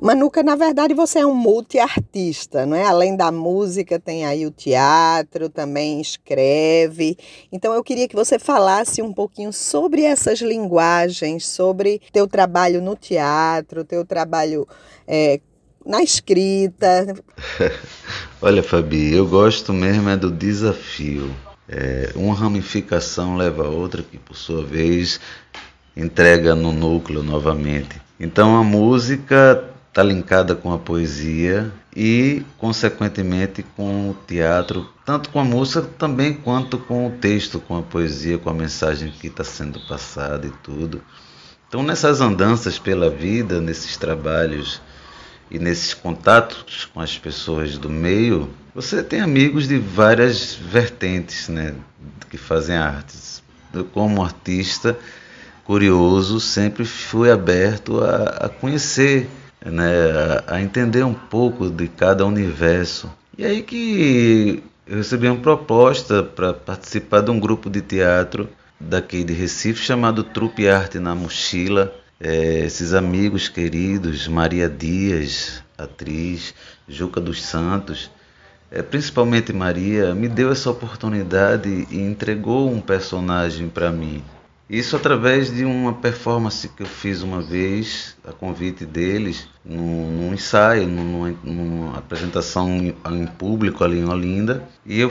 [0.08, 2.82] Manuca, na verdade, você é um multiartista, não é?
[2.82, 7.18] Além da música, tem aí o teatro, também escreve.
[7.52, 12.96] Então, eu queria que você falasse um pouquinho sobre essas linguagens, sobre teu trabalho no
[12.96, 14.66] teatro, teu trabalho
[15.06, 15.40] é,
[15.84, 17.14] na escrita.
[18.40, 21.36] Olha, Fabi, eu gosto mesmo é do desafio.
[21.68, 25.20] É, uma ramificação leva a outra, que por sua vez
[25.94, 28.00] entrega no núcleo novamente.
[28.18, 35.40] Então a música está linkada com a poesia e, consequentemente, com o teatro, tanto com
[35.40, 39.42] a música também quanto com o texto, com a poesia, com a mensagem que está
[39.42, 41.02] sendo passada e tudo.
[41.68, 44.80] Então, nessas andanças pela vida, nesses trabalhos
[45.50, 51.74] e nesses contatos com as pessoas do meio, você tem amigos de várias vertentes, né,
[52.30, 53.42] que fazem artes.
[53.74, 54.98] Eu, como artista
[55.64, 59.28] curioso, sempre fui aberto a, a conhecer
[59.64, 59.92] né,
[60.46, 63.10] a, entender um pouco de cada universo.
[63.36, 68.48] E aí que eu recebi uma proposta para participar de um grupo de teatro
[68.80, 71.94] daqui de Recife chamado Trupe Arte na Mochila.
[72.20, 76.52] É, esses amigos queridos, Maria Dias, atriz,
[76.88, 78.10] Juca dos Santos,
[78.70, 84.22] é, principalmente Maria, me deu essa oportunidade e entregou um personagem para mim.
[84.68, 90.34] Isso através de uma performance que eu fiz uma vez, a convite deles, num, num
[90.34, 94.62] ensaio, numa, numa, apresentação em, em público ali em Olinda.
[94.84, 95.10] E eu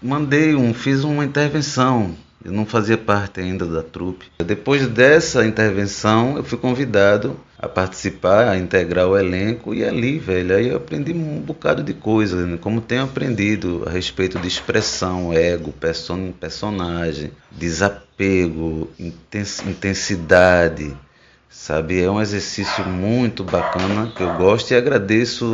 [0.00, 2.14] mandei um, fiz uma intervenção.
[2.44, 4.26] Eu não fazia parte ainda da trupe.
[4.44, 10.54] Depois dessa intervenção, eu fui convidado a participar, a integrar o elenco e ali, velho,
[10.54, 12.58] aí eu aprendi um bocado de coisa, né?
[12.60, 18.90] como tenho aprendido a respeito de expressão, ego, person personagem, desapego,
[19.66, 20.94] intensidade,
[21.48, 22.02] sabe?
[22.02, 25.50] É um exercício muito bacana que eu gosto e agradeço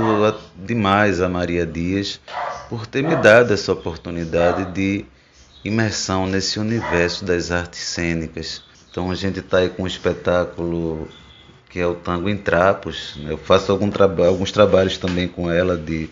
[0.57, 2.21] demais a Maria Dias
[2.69, 5.05] por ter me dado essa oportunidade de
[5.65, 8.63] imersão nesse universo das artes cênicas.
[8.91, 11.09] Então a gente está aí com um espetáculo
[11.71, 13.15] que é o Tango em Trapos.
[13.17, 13.33] Né?
[13.33, 13.91] Eu faço algum
[14.27, 16.11] alguns trabalhos também com ela de,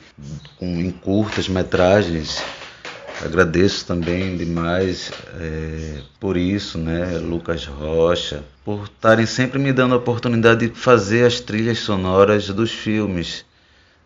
[0.56, 2.42] com, em curtas metragens.
[3.20, 9.98] Agradeço também demais é, por isso, né, Lucas Rocha, por estarem sempre me dando a
[9.98, 13.44] oportunidade de fazer as trilhas sonoras dos filmes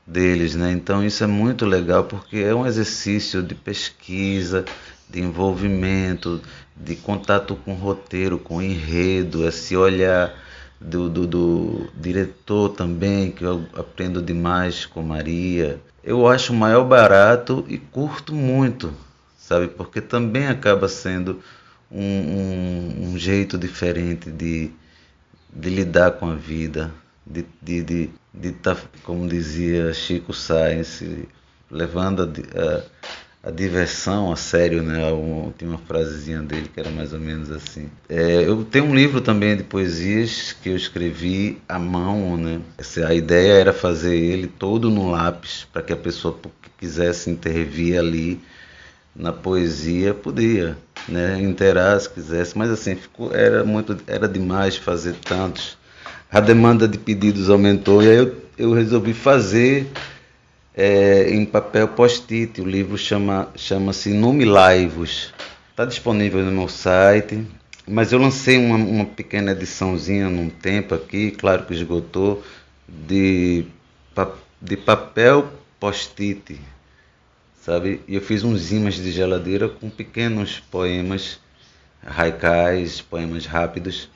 [0.07, 0.73] deles, né?
[0.73, 4.65] Então isso é muito legal porque é um exercício de pesquisa,
[5.13, 6.41] de envolvimento,
[6.75, 10.35] de contato com roteiro, com enredo, esse olhar
[10.81, 15.79] do, do, do, diretor também, que eu aprendo demais com Maria.
[16.03, 18.93] Eu acho o maior barato e curto muito,
[19.37, 19.69] sabe?
[19.69, 21.41] Porque também acaba sendo
[21.91, 24.71] um, um, um jeito diferente de,
[25.53, 26.91] de lidar com a vida,
[27.25, 31.05] de estar, de, de, de tá, como dizia Chico Sainz,
[31.71, 32.83] levando a, a
[33.43, 35.13] a diversão a sério, né?
[35.13, 37.91] Um, tem uma frasezinha dele que era mais ou menos assim.
[38.09, 42.61] É, eu tenho um livro também de poesias que eu escrevi à mão, né?
[43.05, 47.99] A ideia era fazer ele todo no lápis para que a pessoa que quisesse intervir
[47.99, 48.41] ali
[49.15, 50.77] na poesia podia,
[51.09, 51.41] né?
[51.43, 55.77] Inteirar se quisesse, mas assim ficou era muito era demais fazer tantos.
[56.31, 59.91] A demanda de pedidos aumentou e aí eu, eu resolvi fazer
[60.75, 62.61] é, em papel post-it.
[62.61, 65.33] O livro chama, chama-se Numilaivos.
[65.71, 67.47] Está disponível no meu site,
[67.89, 72.43] mas eu lancei uma, uma pequena ediçãozinha num tempo aqui, claro que esgotou,
[72.87, 73.65] de,
[74.61, 75.51] de papel
[75.81, 76.61] post-it,
[77.61, 78.03] sabe?
[78.07, 81.41] E eu fiz uns imãs de geladeira com pequenos poemas,
[82.05, 84.11] haikais, poemas rápidos,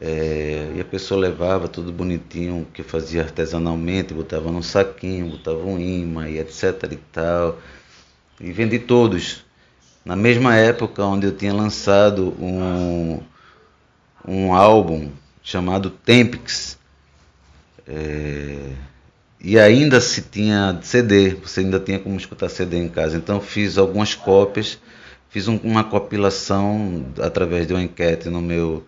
[0.00, 5.78] é, e a pessoa levava tudo bonitinho, que fazia artesanalmente, botava num saquinho, botava um
[5.78, 7.58] imã e etc e tal.
[8.40, 9.44] E vendi todos.
[10.02, 13.20] Na mesma época onde eu tinha lançado um,
[14.26, 15.10] um álbum
[15.42, 16.78] chamado Tempix.
[17.86, 18.72] É,
[19.38, 23.18] e ainda se tinha CD, você ainda tinha como escutar CD em casa.
[23.18, 24.78] Então fiz algumas cópias,
[25.28, 28.86] fiz um, uma compilação através de uma enquete no meu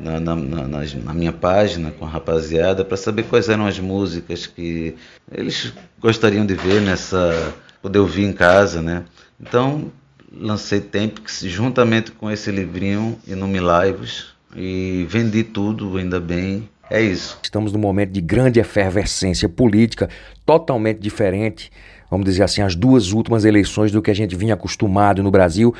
[0.00, 4.46] na, na, na, na, minha página com a rapaziada para saber quais eram as músicas
[4.46, 4.94] que
[5.30, 7.54] eles gostariam de ver nessa.
[7.82, 9.04] poder ouvir em casa, né?
[9.40, 9.90] Então
[10.32, 16.68] lancei Tempix juntamente com esse livrinho Inume Lives e vendi tudo, ainda bem.
[16.90, 17.38] É isso.
[17.42, 20.08] Estamos num momento de grande efervescência política,
[20.46, 21.70] totalmente diferente
[22.10, 25.74] vamos dizer assim, as duas últimas eleições do que a gente vinha acostumado no Brasil,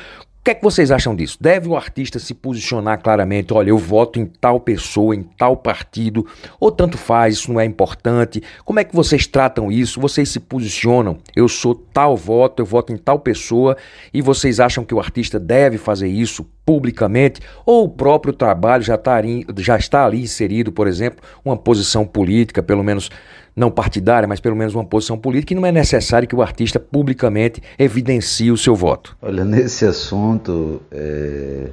[0.49, 1.37] que é que vocês acham disso?
[1.39, 3.53] Deve o artista se posicionar claramente?
[3.53, 6.25] Olha, eu voto em tal pessoa, em tal partido,
[6.59, 8.41] ou tanto faz, isso não é importante?
[8.65, 10.01] Como é que vocês tratam isso?
[10.01, 11.19] Vocês se posicionam?
[11.35, 13.77] Eu sou tal voto, eu voto em tal pessoa,
[14.11, 17.41] e vocês acham que o artista deve fazer isso publicamente?
[17.63, 22.07] Ou o próprio trabalho já está ali, já está ali inserido, por exemplo, uma posição
[22.07, 23.11] política, pelo menos
[23.59, 26.79] não partidária, mas pelo menos uma posição política, e não é necessário que o artista
[26.79, 29.17] publicamente evidencie o seu voto.
[29.21, 31.67] Olha, nesse assunto, é,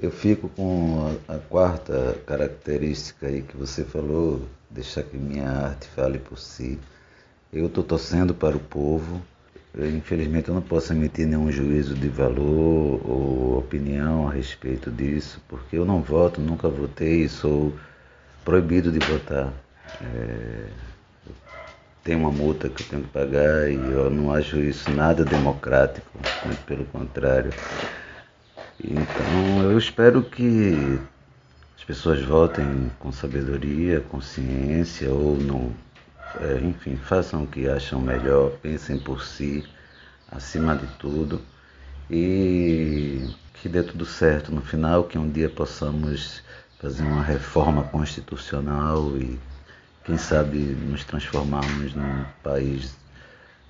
[0.00, 5.88] eu fico com a, a, quarta característica aí que você falou, deixar que minha arte
[5.88, 6.78] fale por si.
[7.52, 9.20] Eu estou torcendo para o povo.
[9.74, 15.40] Eu, infelizmente, eu não posso emitir nenhum juízo de valor ou opinião a respeito disso,
[15.48, 17.72] porque eu não voto, nunca votei e sou
[18.44, 19.52] proibido de votar.
[20.00, 20.66] É,
[22.06, 26.08] tem uma multa que eu tenho que pagar e eu não acho isso nada democrático,
[26.44, 27.52] muito pelo contrário.
[28.82, 31.00] Então eu espero que
[31.76, 35.72] as pessoas votem com sabedoria, consciência ou não,
[36.40, 39.64] é, enfim, façam o que acham melhor, pensem por si,
[40.30, 41.42] acima de tudo
[42.08, 46.40] e que dê tudo certo no final, que um dia possamos
[46.78, 49.40] fazer uma reforma constitucional e
[50.06, 52.96] quem sabe nos transformarmos num país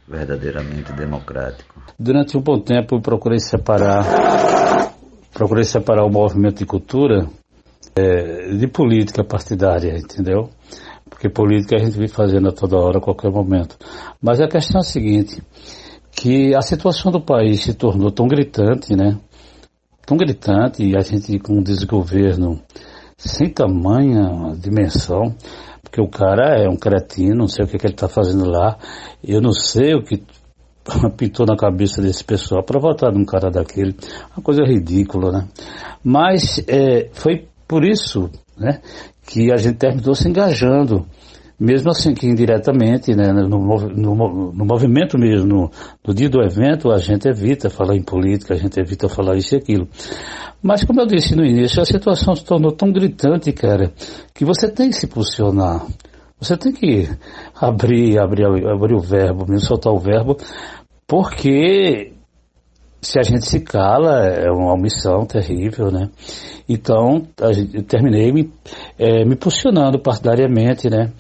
[0.07, 1.83] verdadeiramente democrático.
[1.99, 4.05] Durante um bom tempo procurei separar,
[5.33, 7.27] procurei separar o movimento de cultura
[7.97, 10.51] é, de política partidária, entendeu?
[11.09, 13.79] Porque política a gente vive fazendo a toda hora, a qualquer momento.
[14.21, 15.43] Mas a questão é a seguinte,
[16.13, 19.19] que a situação do país se tornou tão gritante, né?
[20.05, 22.61] Tão gritante, e a gente com um desgoverno
[23.17, 25.35] sem tamanha dimensão,
[25.87, 28.77] porque o cara é um cretino, não sei o que, que ele está fazendo lá.
[29.23, 30.21] Eu não sei o que
[31.17, 33.95] pintou na cabeça desse pessoal para votar num cara daquele.
[34.37, 35.49] Uma coisa ridícula, né?
[36.03, 38.29] Mas é, foi por isso
[38.59, 38.81] né,
[39.27, 41.07] que a gente terminou se engajando
[41.59, 45.71] Mesmo assim que indiretamente, né, no, no, no movimento mesmo, no,
[46.07, 49.55] no, dia do evento, a gente evita falar em política, a gente evita falar isso
[49.55, 49.89] e aquilo.
[50.63, 53.91] Mas como eu disse no início, a situação se tornou tão gritante, cara,
[54.35, 55.87] que você tem que se posicionar.
[56.39, 57.09] Você tem que
[57.59, 60.37] abrir, abrir, abrir o verbo, mesmo soltar o verbo,
[61.07, 62.13] porque
[63.07, 66.11] se a gente se cala, é uma omissão terrível, né?
[66.69, 67.23] Então,
[67.73, 68.53] eu terminei me,
[68.99, 71.13] é, me posicionando partidariamente, né?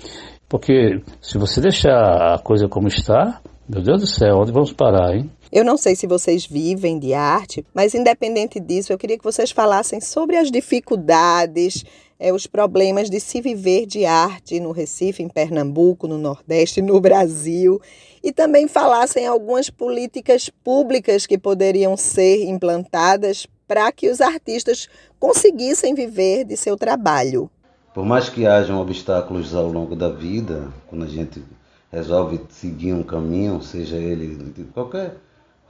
[0.48, 5.14] Porque se você deixar a coisa como está, meu Deus do céu, onde vamos parar,
[5.14, 5.30] hein?
[5.52, 9.52] Eu não sei se vocês vivem de arte, mas independente disso, eu queria que vocês
[9.52, 11.84] falassem sobre as dificuldades,
[12.18, 17.00] é, os problemas de se viver de arte no Recife, em Pernambuco, no Nordeste, no
[17.00, 17.80] Brasil,
[18.22, 24.88] e também falassem algumas políticas públicas que poderiam ser implantadas para que os artistas
[25.18, 27.50] conseguissem viver de seu trabalho.
[27.92, 31.42] Por mais que hajam obstáculos ao longo da vida, quando a gente
[31.90, 35.16] resolve seguir um caminho, seja ele de qualquer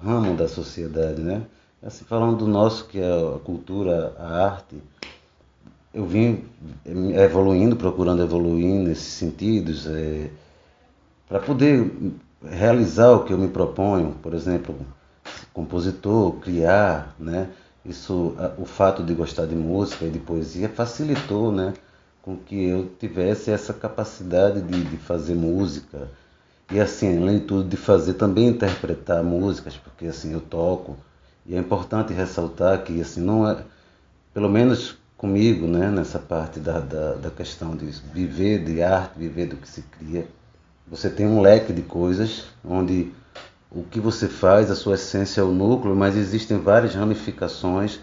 [0.02, 1.42] ramo da sociedade, né?
[1.82, 4.76] Assim, falando do nosso, que é a cultura, a arte,
[5.96, 6.44] eu vim
[7.14, 10.28] evoluindo, procurando evoluir nesses sentidos, é,
[11.26, 11.90] para poder
[12.44, 14.76] realizar o que eu me proponho, por exemplo,
[15.54, 17.48] compositor, criar, né?
[17.82, 21.72] Isso, o fato de gostar de música e de poesia facilitou, né?
[22.20, 26.10] Com que eu tivesse essa capacidade de, de fazer música
[26.70, 30.94] e assim, além de tudo, de fazer também interpretar músicas, porque assim eu toco
[31.46, 33.64] e é importante ressaltar que assim não é,
[34.34, 35.90] pelo menos comigo, né?
[35.90, 40.26] Nessa parte da, da, da questão de viver de arte, viver do que se cria,
[40.86, 43.12] você tem um leque de coisas onde
[43.70, 48.00] o que você faz, a sua essência é o núcleo, mas existem várias ramificações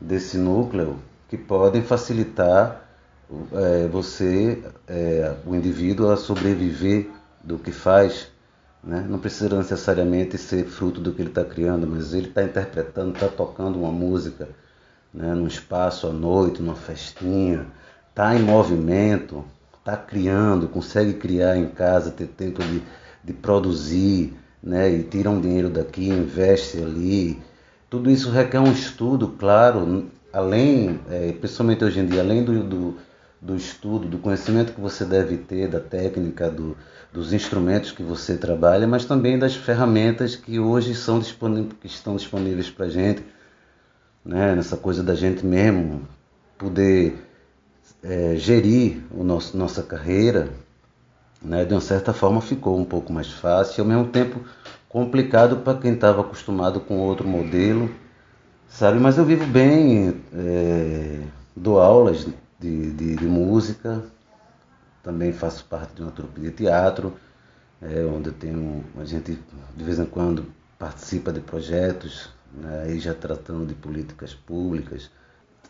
[0.00, 0.96] desse núcleo
[1.28, 2.84] que podem facilitar
[3.52, 7.08] é, você, é, o indivíduo, a sobreviver
[7.42, 8.28] do que faz.
[8.82, 9.06] Né?
[9.08, 13.28] Não precisa necessariamente ser fruto do que ele está criando, mas ele está interpretando, está
[13.28, 14.48] tocando uma música
[15.12, 15.34] né?
[15.34, 17.66] num espaço à noite, numa festinha,
[18.08, 19.44] está em movimento,
[19.78, 22.82] está criando, consegue criar em casa, ter tempo de,
[23.24, 24.90] de produzir, né?
[24.90, 27.42] E tira um dinheiro daqui, investe ali.
[27.88, 32.96] Tudo isso requer um estudo, claro, além, é, principalmente hoje em dia, além do, do,
[33.40, 36.76] do, estudo, do conhecimento que você deve ter, da técnica, do,
[37.12, 42.16] dos instrumentos que você trabalha, mas também das ferramentas que hoje são disponíveis, que estão
[42.16, 43.24] disponíveis para a gente,
[44.24, 44.54] né?
[44.54, 46.06] nessa coisa da gente mesmo
[46.58, 47.16] poder
[48.02, 50.50] é, gerir o nosso, nossa carreira,
[51.42, 54.40] né, de uma certa forma ficou um pouco mais fácil, e ao mesmo tempo
[54.88, 57.90] complicado para quem estava acostumado com outro modelo,
[58.68, 58.98] sabe?
[58.98, 61.20] Mas eu vivo bem, é,
[61.56, 62.26] dou aulas
[62.58, 64.02] de, de, de, música,
[65.02, 67.14] também faço parte de uma trupe de teatro,
[67.80, 69.38] é, onde eu tenho, a gente
[69.76, 70.44] de vez em quando
[70.78, 75.10] participa de projetos, né, aí já tratando de políticas públicas.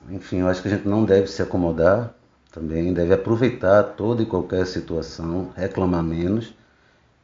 [0.08, 2.14] Enfim, eu acho que a gente não deve se acomodar
[2.52, 6.52] também deve aproveitar toda e qualquer situação, reclamar menos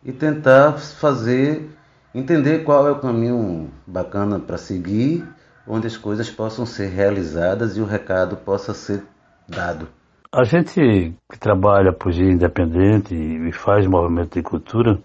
[0.04, 1.68] e tentar fazer,
[2.14, 5.26] entender qual é o caminho bacana para seguir,
[5.66, 9.02] onde as coisas possam ser realizadas e o recado possa ser
[9.48, 9.88] dado.
[10.30, 14.98] A gente que trabalha poesia independente e faz movimento de cultura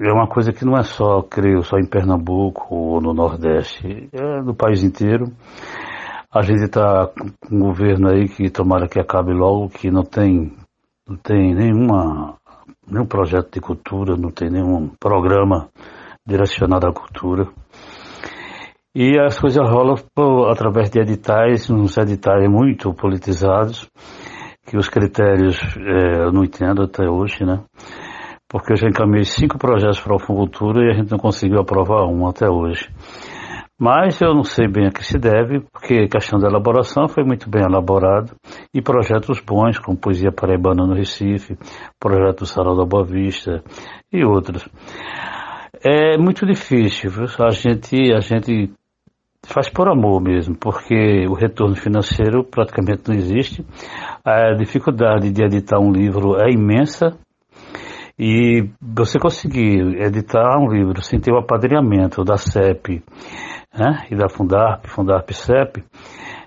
[0.00, 4.40] é uma coisa que não é só, creio, só em Pernambuco ou no Nordeste, é
[4.42, 5.26] no país inteiro.
[6.32, 10.56] A gente está com um governo aí que tomara que acabe logo, que não tem,
[11.06, 12.36] não tem nenhuma,
[12.90, 15.68] nenhum projeto de cultura, não tem nenhum programa
[16.26, 17.48] direcionado à cultura.
[18.94, 23.88] E as coisas rolam por, através de editais, uns editais muito politizados,
[24.66, 27.60] que os critérios é, eu não entendo até hoje, né?
[28.50, 32.04] Porque eu já encaminhei cinco projetos para a Cultura e a gente não conseguiu aprovar
[32.06, 32.90] um até hoje.
[33.78, 37.24] Mas eu não sei bem a que se deve, porque a questão da elaboração foi
[37.24, 38.30] muito bem elaborada
[38.74, 41.56] e projetos bons, como Poesia Paraibana no Recife,
[41.98, 43.62] projeto Sarau da Boa Vista
[44.12, 44.68] e outros.
[45.82, 47.24] É muito difícil, viu?
[47.38, 48.70] a gente, a gente
[49.46, 53.64] faz por amor mesmo, porque o retorno financeiro praticamente não existe.
[54.22, 57.16] A dificuldade de editar um livro é imensa,
[58.22, 63.02] e você conseguir editar um livro sem ter o apadrinhamento da CEP
[63.74, 65.82] né, e da Fundarp, Fundarp CEP,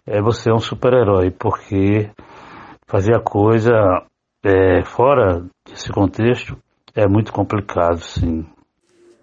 [0.05, 2.11] é, você é um super-herói, porque
[2.85, 3.73] fazer a coisa
[4.45, 6.55] é, fora desse contexto
[6.93, 8.45] é muito complicado, sim.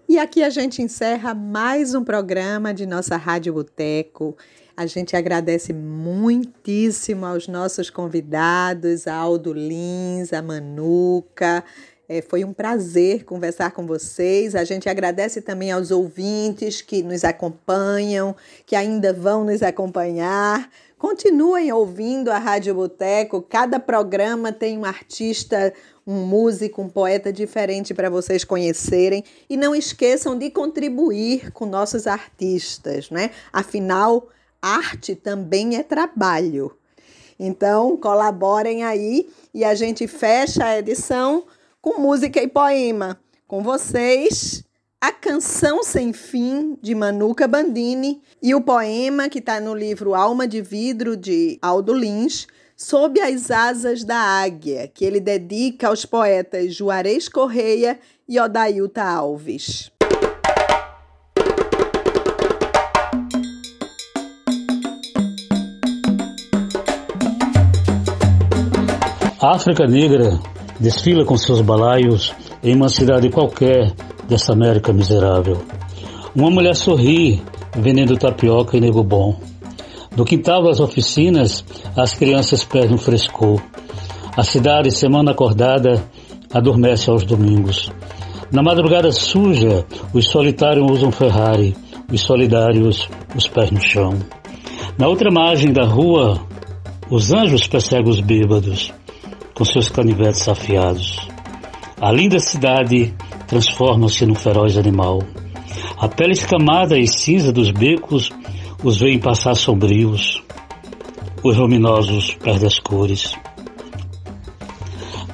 [0.09, 4.35] E aqui a gente encerra mais um programa de nossa Rádio Boteco.
[4.75, 11.63] A gente agradece muitíssimo aos nossos convidados, a Aldo Lins, a Manuca.
[12.13, 14.53] É, foi um prazer conversar com vocês.
[14.53, 18.35] A gente agradece também aos ouvintes que nos acompanham,
[18.65, 20.69] que ainda vão nos acompanhar.
[20.97, 23.41] Continuem ouvindo a Rádio Boteco.
[23.41, 25.73] Cada programa tem um artista,
[26.05, 29.23] um músico, um poeta diferente para vocês conhecerem.
[29.49, 33.29] E não esqueçam de contribuir com nossos artistas, né?
[33.53, 34.27] Afinal,
[34.61, 36.75] arte também é trabalho.
[37.39, 41.45] Então, colaborem aí e a gente fecha a edição
[41.81, 43.19] com música e poema.
[43.47, 44.63] Com vocês,
[45.01, 50.47] a Canção Sem Fim, de Manuca Bandini, e o poema que está no livro Alma
[50.47, 56.73] de Vidro, de Aldo Lins, Sob as Asas da Águia, que ele dedica aos poetas
[56.73, 59.91] Juarez Correia e Odailta Alves.
[69.39, 70.39] África Negra
[70.81, 73.93] desfila com seus balaios em uma cidade qualquer
[74.27, 75.61] dessa América miserável.
[76.35, 77.41] Uma mulher sorri,
[77.77, 79.39] vendendo tapioca e nego bom.
[80.15, 81.63] Do quintal das oficinas,
[81.95, 83.61] as crianças perdem o frescor.
[84.35, 86.03] A cidade, semana acordada,
[86.51, 87.91] adormece aos domingos.
[88.51, 91.75] Na madrugada suja, os solitários usam Ferrari,
[92.11, 94.13] os solidários, os pés no chão.
[94.97, 96.41] Na outra margem da rua,
[97.09, 98.91] os anjos perseguem os bêbados,
[99.61, 101.17] com seus canivetes afiados.
[102.01, 103.13] A linda cidade
[103.45, 105.19] transforma-se num feroz animal.
[105.99, 108.31] A pele escamada e cinza dos becos
[108.83, 110.41] os veem passar sombrios.
[111.43, 113.35] Os luminosos perdem as cores.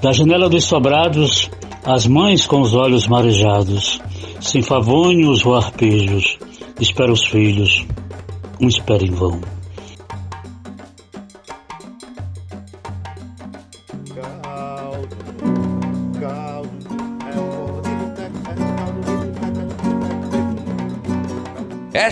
[0.01, 1.49] Da janela dos sobrados,
[1.85, 4.01] as mães com os olhos marejados,
[4.41, 6.37] sem favônios ou arpejos,
[6.81, 7.85] esperam os filhos,
[8.59, 9.39] um espera em vão.